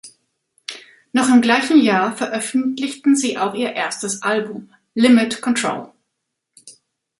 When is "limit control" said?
4.95-5.91